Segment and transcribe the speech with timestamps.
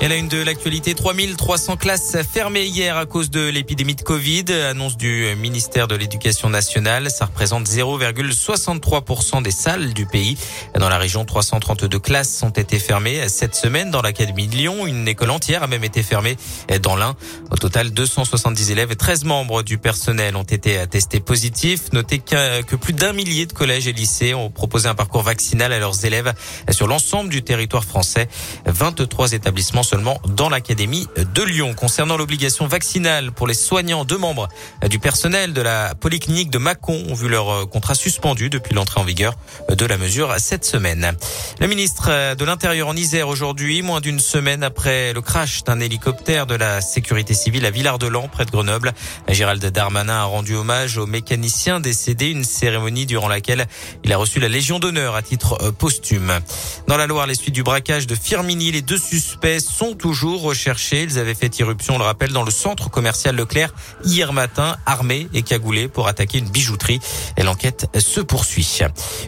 [0.00, 4.44] Et la une de l'actualité, 3300 classes fermées hier à cause de l'épidémie de Covid.
[4.70, 7.10] Annonce du ministère de l'Éducation nationale.
[7.10, 10.38] Ça représente 0,63% des salles du pays.
[10.78, 14.86] Dans la région, 332 classes ont été fermées cette semaine dans l'Académie de Lyon.
[14.86, 16.36] Une école entière a même été fermée
[16.80, 17.16] dans l'Ain.
[17.50, 21.92] Au total, 270 élèves et 13 membres du personnel ont été testés positifs.
[21.92, 25.80] Notez que plus d'un millier de collèges et lycées ont proposé un parcours vaccinal à
[25.80, 26.32] leurs élèves
[26.70, 28.28] sur l'ensemble du territoire français.
[28.64, 31.72] 23 établissements seulement dans l'Académie de Lyon.
[31.74, 34.48] Concernant l'obligation vaccinale pour les soignants, deux membres
[34.90, 39.04] du personnel de la polyclinique de Mâcon ont vu leur contrat suspendu depuis l'entrée en
[39.04, 39.34] vigueur
[39.70, 41.16] de la mesure cette semaine.
[41.58, 46.46] Le ministre de l'Intérieur en Isère aujourd'hui, moins d'une semaine après le crash d'un hélicoptère
[46.46, 48.92] de la sécurité civile à Villard-de-Lans, près de Grenoble.
[49.28, 53.66] Gérald Darmanin a rendu hommage aux mécaniciens décédés, une cérémonie durant laquelle
[54.04, 56.40] il a reçu la Légion d'honneur à titre posthume.
[56.88, 61.04] Dans la Loire, les suites du braquage de Firmini, les deux suspects sont toujours recherchés.
[61.04, 63.72] Ils avaient fait irruption, on le rappelle, dans le centre commercial Leclerc
[64.04, 66.98] hier matin, armés et cagoulés pour attaquer une bijouterie.
[67.36, 68.80] Et l'enquête se poursuit.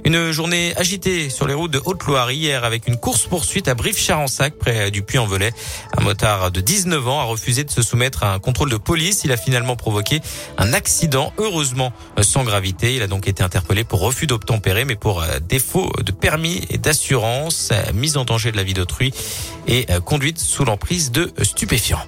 [0.05, 4.91] Une journée agitée sur les routes de Haute-Loire hier avec une course-poursuite à Brive-Charensac près
[4.91, 5.53] du Puy-en-Velay.
[5.97, 9.23] Un motard de 19 ans a refusé de se soumettre à un contrôle de police.
[9.23, 10.21] Il a finalement provoqué
[10.59, 11.93] un accident, heureusement
[12.23, 12.97] sans gravité.
[12.97, 17.73] Il a donc été interpellé pour refus d'obtempérer, mais pour défaut de permis et d'assurance,
[17.95, 19.13] mise en danger de la vie d'autrui
[19.69, 22.05] et conduite sous l'emprise de stupéfiants.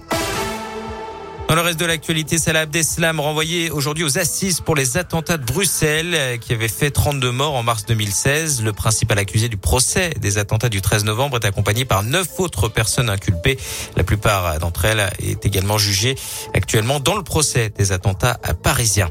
[1.53, 5.45] Dans le reste de l'actualité, Salah Abdeslam renvoyé aujourd'hui aux assises pour les attentats de
[5.45, 8.63] Bruxelles qui avaient fait 32 morts en mars 2016.
[8.63, 12.69] Le principal accusé du procès des attentats du 13 novembre est accompagné par neuf autres
[12.69, 13.59] personnes inculpées.
[13.99, 16.15] La plupart d'entre elles est également jugée
[16.55, 19.11] actuellement dans le procès des attentats parisiens.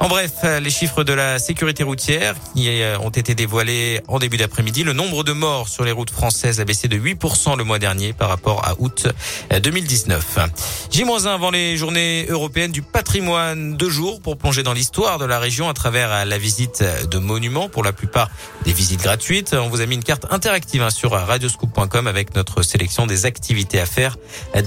[0.00, 0.32] En bref,
[0.62, 4.84] les chiffres de la sécurité routière qui ont été dévoilés en début d'après-midi.
[4.84, 8.14] Le nombre de morts sur les routes françaises a baissé de 8% le mois dernier
[8.14, 9.06] par rapport à août
[9.62, 10.38] 2019.
[10.90, 13.76] J-1 avant les journées européennes du patrimoine.
[13.76, 17.68] Deux jours pour plonger dans l'histoire de la région à travers la visite de monuments,
[17.68, 18.30] pour la plupart
[18.64, 19.54] des visites gratuites.
[19.54, 23.80] On vous a mis une carte interactive hein, sur radioscoop.com avec notre sélection des activités
[23.80, 24.16] à faire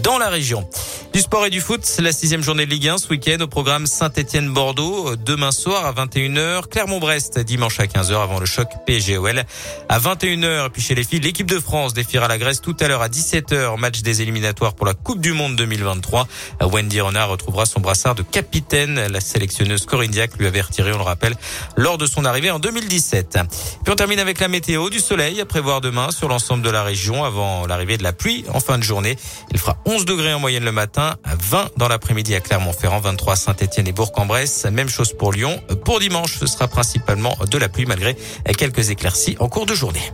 [0.03, 0.67] dans la région.
[1.13, 3.87] Du sport et du foot, la sixième journée de Ligue 1 ce week-end au programme
[3.87, 5.15] Saint-Etienne-Bordeaux.
[5.15, 9.43] Demain soir à 21h, Clermont-Brest dimanche à 15h avant le choc PSG-OL.
[9.89, 13.01] À 21h, puis chez les filles, l'équipe de France défiera la Grèce tout à l'heure
[13.01, 16.27] à 17h, match des éliminatoires pour la Coupe du Monde 2023.
[16.61, 19.07] Wendy Renard retrouvera son brassard de capitaine.
[19.07, 21.35] La sélectionneuse Corinne Diac lui avait retiré, on le rappelle,
[21.75, 23.37] lors de son arrivée en 2017.
[23.83, 26.83] Puis on termine avec la météo du soleil à prévoir demain sur l'ensemble de la
[26.83, 29.17] région avant l'arrivée de la pluie en fin de journée.
[29.51, 33.35] Il fera 11 degrés en moyenne le matin, 20 dans l'après-midi à Clermont-Ferrand, 23 à
[33.35, 34.65] Saint-Etienne et Bourg-en-Bresse.
[34.71, 35.61] Même chose pour Lyon.
[35.85, 38.15] Pour dimanche, ce sera principalement de la pluie malgré
[38.57, 40.11] quelques éclaircies en cours de journée.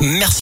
[0.00, 0.36] Merci.